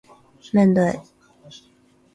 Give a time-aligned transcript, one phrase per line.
[0.53, 0.93] めんどい